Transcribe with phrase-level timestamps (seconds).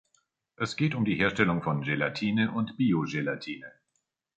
[0.55, 3.71] Es geht um die Herstellung von Gelatine und Bio-Gelatine.